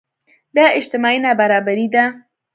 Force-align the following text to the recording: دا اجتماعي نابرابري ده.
دا 0.55 0.65
اجتماعي 0.79 1.17
نابرابري 1.25 1.87
ده. 1.93 2.05